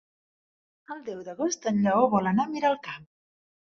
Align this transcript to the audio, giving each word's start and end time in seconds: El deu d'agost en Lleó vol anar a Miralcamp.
El 0.95 1.03
deu 1.11 1.21
d'agost 1.29 1.71
en 1.75 1.79
Lleó 1.87 2.11
vol 2.17 2.35
anar 2.35 2.51
a 2.51 2.55
Miralcamp. 2.59 3.11